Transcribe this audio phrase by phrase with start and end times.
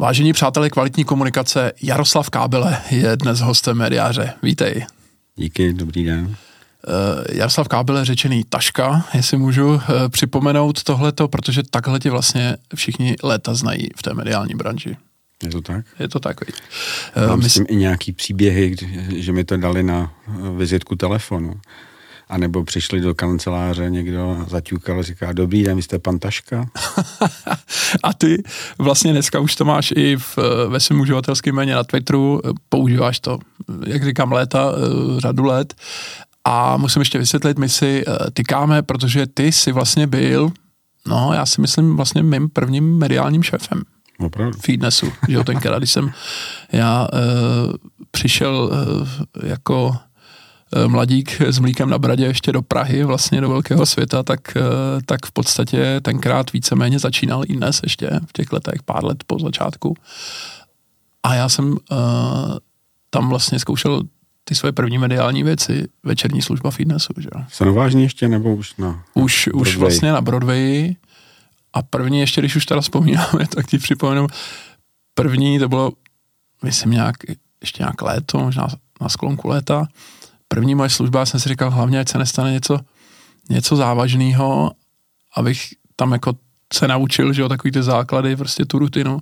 [0.00, 4.32] Vážení přátelé kvalitní komunikace, Jaroslav Kábele je dnes hostem médiáře.
[4.42, 4.86] Vítej.
[5.36, 6.24] Díky, dobrý den.
[6.26, 6.34] Uh,
[7.32, 13.54] Jaroslav Kábele řečený Taška, jestli můžu uh, připomenout tohleto, protože takhle ti vlastně všichni léta
[13.54, 14.96] znají v té mediální branži.
[15.42, 15.84] Je to tak?
[15.98, 16.36] Je to tak.
[17.16, 18.76] Uh, Mám s tím i nějaký příběhy,
[19.16, 20.12] že mi to dali na
[20.56, 21.60] vizitku telefonu.
[22.30, 26.18] A nebo přišli do kanceláře někdo a zaťukal a říká, dobrý den, vy jste pan
[26.18, 26.66] Taška?
[28.02, 28.42] a ty
[28.78, 30.38] vlastně dneska už to máš i v,
[30.68, 33.38] ve svém uživatelském jméně na Twitteru, používáš to,
[33.86, 35.74] jak říkám, léta, eh, řadu let.
[36.44, 40.50] A musím ještě vysvětlit, my si eh, tykáme, protože ty jsi vlastně byl,
[41.06, 43.82] no já si myslím vlastně mým prvním mediálním šéfem.
[44.18, 44.58] Opravdu.
[44.58, 46.12] Feednessu, že jo, tenkrát, když jsem
[46.72, 47.74] já uh,
[48.10, 49.96] přišel uh, jako
[50.86, 54.60] mladík s mlíkem na bradě ještě do Prahy, vlastně do velkého světa, tak, eh,
[55.06, 59.38] tak v podstatě tenkrát víceméně začínal i dnes ještě v těch letech, pár let po
[59.38, 59.94] začátku.
[61.22, 61.76] A já jsem uh,
[63.10, 64.02] tam vlastně zkoušel
[64.44, 67.12] ty svoje první mediální věci, večerní služba fitnessu.
[67.18, 67.28] Že?
[67.48, 70.94] Jsem vážně ještě nebo už na Už, už vlastně na Broadway
[71.72, 74.26] a první, ještě když už teda vzpomínáme, tak ti připomenu,
[75.14, 75.92] první to bylo,
[76.64, 77.16] myslím nějak,
[77.60, 78.68] ještě nějak léto, možná
[79.00, 79.86] na sklonku léta,
[80.54, 82.78] první moje služba, jsem si říkal hlavně, ať se nestane něco,
[83.50, 84.70] něco závažného,
[85.36, 86.32] abych tam jako
[86.72, 89.20] se naučil, že jo, takový ty základy, prostě tu rutinu.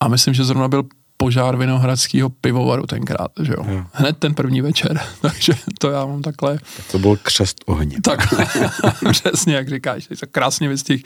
[0.00, 0.84] A myslím, že zrovna byl
[1.16, 3.64] požár Vinohradského pivovaru tenkrát, že jo.
[3.68, 3.84] jo.
[3.92, 6.58] Hned ten první večer, takže to já mám takhle.
[6.76, 7.96] Tak to byl křest ohně.
[8.02, 8.34] Tak,
[9.12, 11.02] přesně, jak říkáš, to krásně vystihl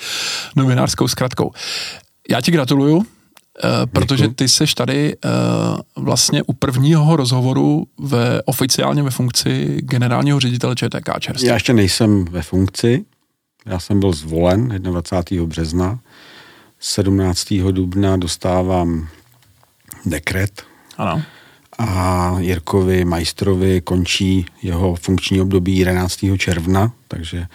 [0.57, 1.51] novinářskou zkratkou.
[2.31, 3.07] Já ti gratuluju,
[3.93, 10.75] protože ty seš tady uh, vlastně u prvního rozhovoru ve, oficiálně ve funkci generálního ředitele
[10.75, 11.49] ČTK čerstvě.
[11.49, 13.05] Já ještě nejsem ve funkci,
[13.67, 15.47] já jsem byl zvolen 21.
[15.47, 15.99] března,
[16.81, 17.55] 17.
[17.71, 19.09] dubna dostávám
[20.07, 20.63] dekret
[20.99, 21.23] ano.
[21.79, 26.25] a Jirkovi Majstrovi končí jeho funkční období 11.
[26.39, 27.47] června, takže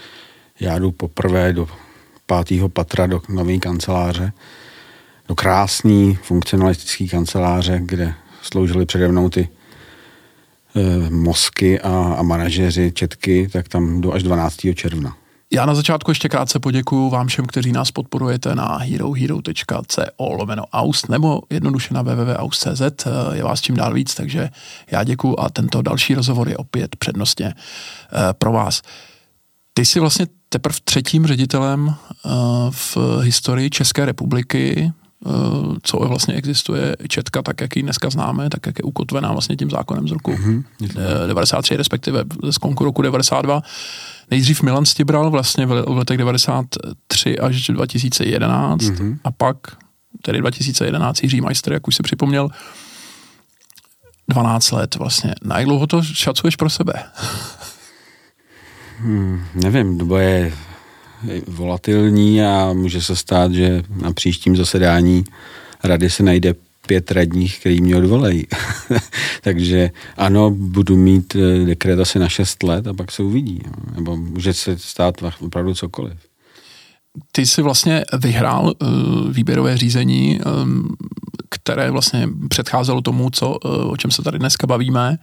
[0.60, 1.68] já jdu poprvé do
[2.26, 4.34] pátého patra do nové kanceláře
[5.28, 9.50] do krásný funkcionalistický kanceláře, kde sloužily přede mnou ty
[10.76, 14.58] e, mozky a, a manažeři Četky, tak tam do až 12.
[14.76, 15.16] června.
[15.54, 21.10] Já na začátku ještě krátce poděkuju vám všem, kteří nás podporujete na herohero.co lomeno aust
[21.10, 23.08] nebo jednoduše na www.aust.cz.
[23.34, 24.50] Je vás čím dál víc, takže
[24.92, 28.82] já děkuju a tento další rozhovor je opět přednostně eh, pro vás.
[29.74, 32.30] Ty jsi vlastně teprve třetím ředitelem eh,
[32.72, 35.07] v historii České republiky Eh,
[35.84, 39.70] co vlastně existuje četka, tak jak ji dneska známe, tak jak je ukotvená vlastně tím
[39.70, 40.64] zákonem z roku mm-hmm.
[41.28, 43.62] 93, respektive z konku roku 92.
[44.32, 49.18] Nejdřív Milan Stibral vlastně v letech 93 až 2011 mm-hmm.
[49.24, 49.58] a pak
[50.22, 52.50] tedy 2011 Jiří Majster, jak už si připomněl,
[54.30, 55.36] 12 let vlastně.
[55.44, 56.94] Na jak dlouho to šacuješ pro sebe?
[59.00, 60.54] Hmm, nevím, doba je
[61.48, 65.24] volatilní a může se stát, že na příštím zasedání
[65.84, 66.54] rady se najde
[66.88, 68.48] pět radních, který mě odvolají.
[69.42, 73.62] Takže ano, budu mít eh, dekret asi na šest let a pak se uvidí.
[73.96, 76.18] Nebo může se stát opravdu cokoliv.
[77.32, 80.96] Ty jsi vlastně vyhrál uh, výběrové řízení, um,
[81.50, 85.18] které vlastně předcházelo tomu, co, uh, o čem se tady dneska bavíme.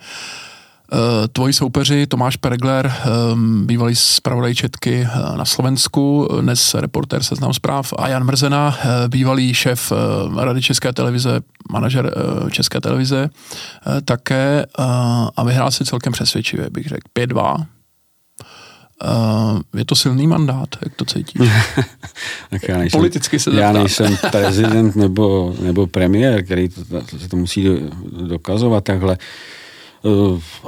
[0.92, 7.54] Eh, tvoji soupeři Tomáš Pergler, ehm, bývalý zpravodaj Četky eh, na Slovensku, dnes reportér Seznam
[7.54, 9.92] zpráv a Jan Mrzena, eh, bývalý šéf
[10.36, 11.40] Rady České televize,
[11.70, 12.14] manažer
[12.50, 13.30] České televize,
[14.04, 14.66] také
[15.36, 17.66] a vyhrál si celkem přesvědčivě, bych řekl, 5-2.
[19.76, 21.48] je to silný mandát, jak to cítíš?
[22.50, 27.36] tak já nejsem, Politicky se Já nejsem prezident nebo, nebo premiér, který to, to, to
[27.36, 27.68] musí
[28.28, 29.12] dokazovat takhle.
[29.12, 29.24] Uh,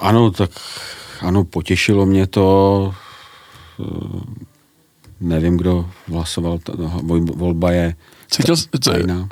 [0.00, 0.50] ano, tak
[1.20, 2.94] ano, potěšilo mě to.
[3.78, 4.20] Uh,
[5.20, 7.94] nevím, kdo hlasoval, no, volba je
[8.30, 8.56] cítil,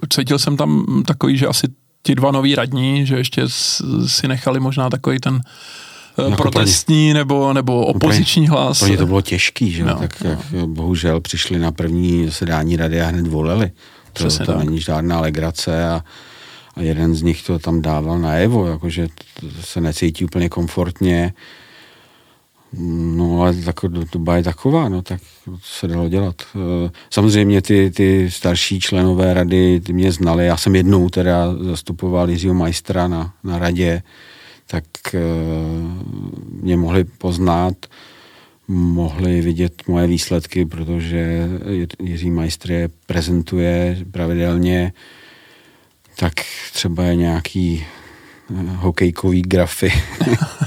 [0.08, 1.66] cítil jsem tam takový, že asi
[2.02, 3.42] ti dva noví radní, že ještě
[4.06, 5.40] si nechali možná takový ten
[6.18, 8.78] eh, jako protestní pro nebo, nebo opoziční pro hlas.
[8.78, 10.30] Pro ně to bylo těžký, že no, tak no.
[10.30, 13.70] Jak, bohužel přišli na první zasedání rady a hned volili.
[14.12, 16.04] To, to není žádná legrace a
[16.76, 19.08] a jeden z nich to tam dával najevo, jakože
[19.60, 21.34] se necítí úplně komfortně.
[23.16, 23.76] No ale tak,
[24.12, 25.20] doba je taková, no tak
[25.62, 26.42] se dalo dělat.
[26.56, 32.30] Eh, samozřejmě ty, ty starší členové rady, ty mě znali, já jsem jednou teda zastupoval
[32.30, 34.02] Jiřího majstra na, na radě,
[34.66, 34.84] tak
[35.14, 35.20] eh,
[36.62, 37.86] mě mohli poznat,
[38.68, 41.48] mohli vidět moje výsledky, protože
[42.02, 44.92] Jiří majstr je prezentuje pravidelně
[46.72, 47.86] třeba je nějaký
[48.50, 49.92] eh, hokejkový grafy.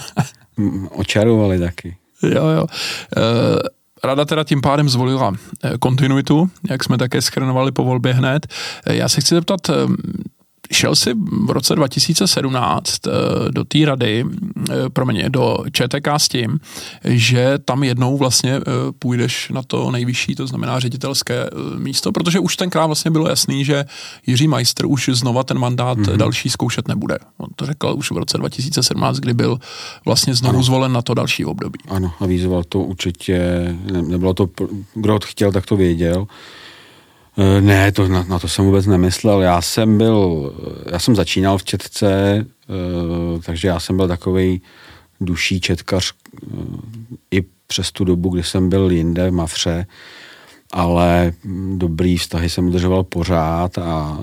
[0.89, 1.97] Očarovali taky.
[2.23, 2.61] Jo, jo.
[3.17, 3.59] Uh...
[4.03, 5.33] Rada teda tím pádem zvolila
[5.79, 8.47] kontinuitu, jak jsme také schrnovali po volbě hned.
[8.89, 9.59] Já se chci zeptat,
[10.71, 11.13] šel si
[11.45, 13.11] v roce 2017 eh,
[13.51, 14.25] do té rady,
[14.69, 16.59] eh, promiň, do ČTK s tím,
[17.03, 18.61] že tam jednou vlastně eh,
[18.99, 23.85] půjdeš na to nejvyšší, to znamená ředitelské místo, protože už tenkrát vlastně bylo jasný, že
[24.27, 26.17] Jiří Majster už znova ten mandát mm-hmm.
[26.17, 27.17] další zkoušet nebude.
[27.37, 29.59] On to řekl už v roce 2017, kdy byl
[30.05, 30.63] vlastně znovu ano.
[30.63, 31.79] zvolen na to další období.
[31.87, 33.39] Ano, avizoval to určitě,
[33.91, 34.49] ne, nebylo to,
[34.93, 36.27] kdo chtěl, tak to věděl.
[37.39, 39.41] Eh, ne, to, na, na to jsem vůbec nemyslel.
[39.41, 40.53] Já jsem byl,
[40.91, 42.09] já jsem začínal v četce,
[42.69, 44.61] eh, takže já jsem byl takový
[45.21, 46.47] duší četkař eh,
[47.31, 49.85] i přes tu dobu, kdy jsem byl jinde v Mafře,
[50.71, 51.33] ale
[51.75, 54.19] dobrý vztahy jsem udržoval pořád a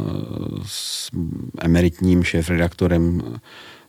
[0.66, 1.10] s
[1.60, 3.22] emeritním šéf-redaktorem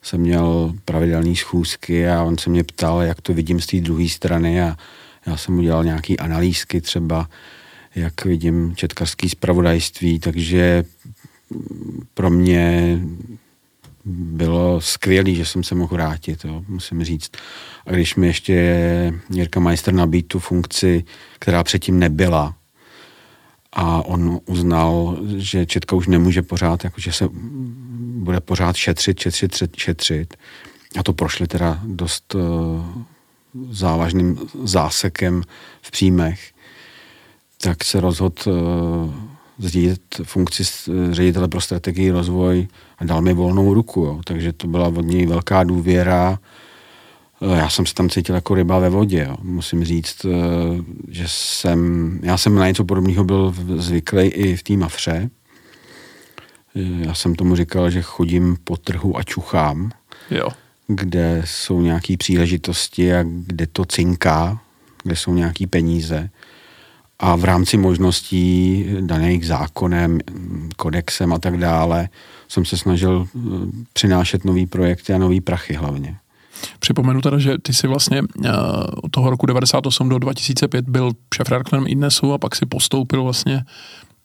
[0.01, 4.09] jsem měl pravidelné schůzky a on se mě ptal, jak to vidím z té druhé
[4.09, 4.75] strany a
[5.25, 7.27] já jsem udělal nějaký analýzky třeba,
[7.95, 10.83] jak vidím četkařský zpravodajství, takže
[12.13, 12.99] pro mě
[14.05, 17.31] bylo skvělé, že jsem se mohl vrátit, jo, musím říct.
[17.85, 18.53] A když mi ještě
[19.29, 21.03] Jirka Majster nabít tu funkci,
[21.39, 22.55] která předtím nebyla,
[23.75, 27.29] a on uznal, že Četka už nemůže pořád, jakože se
[28.15, 30.37] bude pořád šetřit, šetřit, šetřit.
[30.99, 32.41] A to prošli teda dost uh,
[33.69, 35.41] závažným zásekem
[35.81, 36.51] v příjmech
[37.61, 39.13] tak se rozhodl uh,
[39.57, 40.63] zřídit funkci
[41.11, 42.67] ředitele pro strategii rozvoj
[42.97, 44.05] a dal mi volnou ruku.
[44.05, 44.21] Jo.
[44.25, 46.39] Takže to byla od něj velká důvěra.
[47.39, 49.25] Uh, já jsem se tam cítil jako ryba ve vodě.
[49.29, 49.37] Jo.
[49.41, 50.25] Musím říct,
[51.07, 55.29] že jsem, já jsem na něco podobného byl zvyklý i v té mafře.
[56.99, 59.91] Já jsem tomu říkal, že chodím po trhu a čuchám,
[60.31, 60.49] jo.
[60.87, 64.59] kde jsou nějaké příležitosti a kde to cinká,
[65.03, 66.29] kde jsou nějaké peníze
[67.25, 70.19] a v rámci možností daných zákonem,
[70.75, 72.09] kodexem a tak dále
[72.47, 73.39] jsem se snažil eh,
[73.93, 76.15] přinášet nový projekty a nový prachy hlavně.
[76.79, 78.47] Připomenu teda, že ty si vlastně uh,
[79.03, 83.63] od toho roku 98 do 2005 byl šéf-redaktorem IDNESu a pak si postoupil vlastně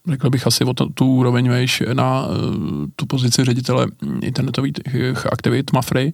[0.08, 2.34] řekl bych asi o tu úroveň vejš na uh,
[2.96, 3.86] tu pozici ředitele
[4.22, 4.72] internetových
[5.32, 6.12] aktivit Mafry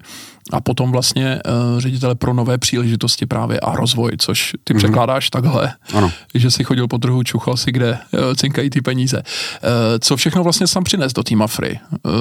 [0.53, 4.77] a potom vlastně uh, ředitele pro nové příležitosti právě a rozvoj, což ty mm-hmm.
[4.77, 6.13] překládáš takhle, ano.
[6.35, 9.17] že si chodil po trhu, čuchal si, kde uh, cinkají ty peníze.
[9.17, 11.79] Uh, co všechno vlastně sam přines do té Mafry?
[12.07, 12.13] Uh,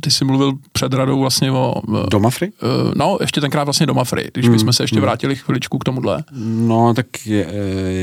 [0.00, 1.74] ty jsi mluvil před radou vlastně o...
[1.88, 2.52] Uh, do Mafry?
[2.62, 5.02] Uh, no, ještě tenkrát vlastně do Mafry, když mm, bychom se ještě mm.
[5.02, 6.24] vrátili chviličku k tomuhle.
[6.66, 7.46] No, tak je,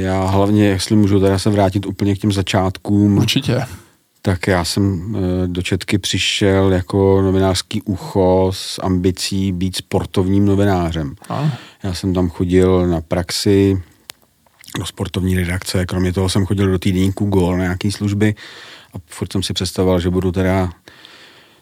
[0.01, 2.78] já hlavně, jestli můžu teda se vrátit úplně k těm začátkům.
[3.17, 3.65] Určitě
[4.21, 11.15] tak já jsem eh, do Četky přišel jako novinářský ucho s ambicí být sportovním novinářem.
[11.29, 11.51] A?
[11.83, 13.81] Já jsem tam chodil na praxi
[14.77, 18.35] do sportovní redakce, kromě toho jsem chodil do týdníku Gol na nějaké služby
[18.93, 20.69] a furt jsem si představoval, že budu teda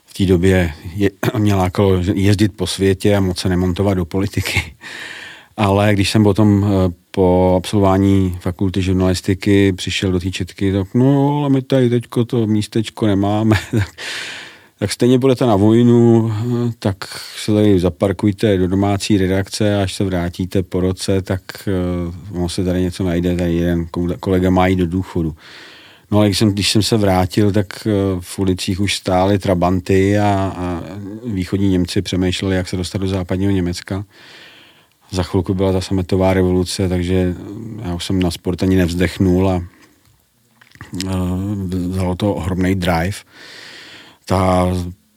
[0.05, 4.75] v té době je, mě lákalo jezdit po světě a moc se nemontovat do politiky.
[5.57, 11.37] Ale když jsem potom eh, po absolvování fakulty žurnalistiky přišel do té četky, tak no,
[11.37, 13.89] ale my tady teďko to místečko nemáme, tak,
[14.79, 16.31] tak stejně budete na vojnu,
[16.79, 16.97] tak
[17.43, 21.41] se tady zaparkujte do domácí redakce, až se vrátíte po roce, tak
[22.31, 23.87] uh, se tady něco najde, tady jeden
[24.19, 25.35] kolega má do důchodu.
[26.11, 30.19] No ale když jsem, když jsem se vrátil, tak uh, v ulicích už stály trabanty
[30.19, 30.83] a, a
[31.25, 34.05] východní Němci přemýšleli, jak se dostat do západního Německa
[35.11, 37.35] za chvilku byla ta sametová revoluce, takže
[37.83, 39.61] já už jsem na sport ani nevzdechnul a
[41.89, 43.17] vzalo to ohromný drive.
[44.25, 44.67] Ta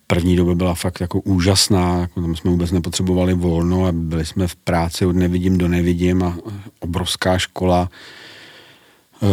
[0.07, 4.49] první doba byla fakt jako úžasná, jako tam jsme vůbec nepotřebovali volno a byli jsme
[4.49, 6.39] v práci od nevidím do nevidím a
[6.81, 7.91] obrovská škola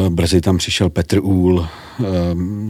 [0.09, 2.03] brzy tam přišel Petr Úl eh,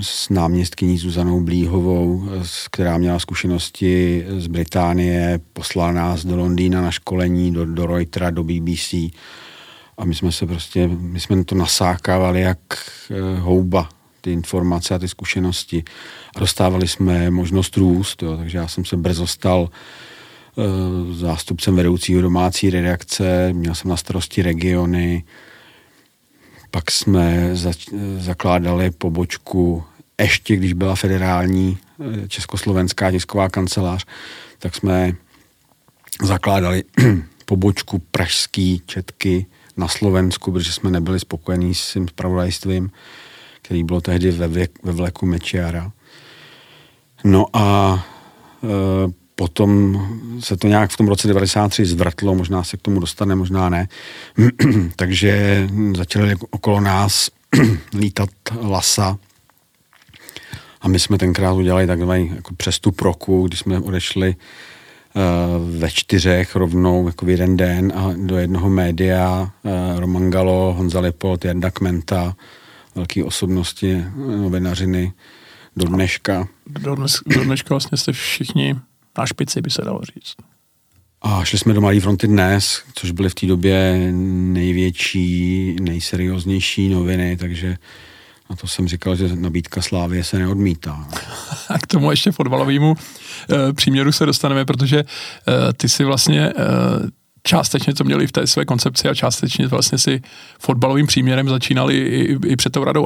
[0.01, 6.91] s náměstkyní Zuzanou Blíhovou, eh, která měla zkušenosti z Británie, poslala nás do Londýna na
[6.91, 8.93] školení, do, do Reutera, do BBC
[9.97, 12.59] a my jsme se prostě, my jsme to nasákávali jak
[13.39, 13.89] houba,
[14.21, 15.83] ty informace a ty zkušenosti.
[16.35, 19.69] A dostávali jsme možnost růst, jo, takže já jsem se brzo stal
[21.11, 25.23] zástupcem vedoucího domácí redakce, měl jsem na starosti regiony,
[26.71, 29.83] pak jsme zač- zakládali pobočku
[30.21, 31.77] ještě, když byla federální
[32.23, 34.05] eh, československá tisková kancelář,
[34.59, 35.13] tak jsme
[36.23, 36.83] zakládali
[37.45, 39.45] pobočku pražský četky
[39.77, 42.91] na Slovensku, protože jsme nebyli spokojení s tím spravodajstvím,
[43.61, 45.91] který bylo tehdy ve, věk, ve vleku Mečiara.
[47.23, 48.05] No a
[48.63, 48.67] e,
[49.39, 50.01] potom
[50.39, 53.87] se to nějak v tom roce 93 zvrtlo, možná se k tomu dostane, možná ne.
[54.95, 57.29] Takže začaly okolo nás
[57.99, 58.29] lítat
[58.61, 59.17] lasa
[60.81, 66.55] a my jsme tenkrát udělali takový jako přestup roku, kdy jsme odešli uh, ve čtyřech
[66.55, 71.71] rovnou jako v jeden den a do jednoho média uh, Roman Galo, Honza Lepold, Jarda
[71.71, 72.35] Kmenta,
[72.95, 75.13] velké osobnosti novinařiny
[75.75, 76.47] do dneška.
[76.67, 78.75] Do, dnes, do dneška vlastně jste všichni
[79.17, 80.35] na špici, by se dalo říct.
[81.21, 84.09] A šli jsme do Malý fronty dnes, což byly v té době
[84.53, 87.77] největší, nejserióznější noviny, takže
[88.49, 91.07] a to jsem říkal, že nabídka Slávě se neodmítá.
[91.69, 92.95] A k tomu ještě fotbalovému
[93.49, 95.03] e, příměru se dostaneme, protože e,
[95.73, 96.53] ty si vlastně e,
[97.43, 100.21] částečně to měli v té své koncepci a částečně vlastně si
[100.59, 103.05] fotbalovým příměrem začínali i, i před tou radou.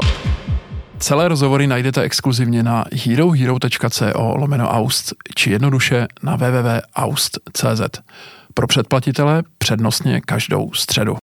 [1.01, 7.81] Celé rozhovory najdete exkluzivně na herohero.co lomeno aust či jednoduše na www.aust.cz.
[8.53, 11.20] Pro předplatitele přednostně každou středu.